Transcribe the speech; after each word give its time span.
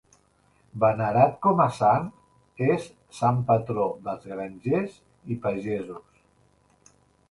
Venerat 0.83 1.35
com 1.47 1.61
a 1.65 1.67
sant, 1.81 2.09
és 2.69 2.89
sant 3.21 3.39
patró 3.53 3.87
dels 4.09 4.29
grangers 4.35 5.01
i 5.37 5.43
pagesos. 5.49 6.95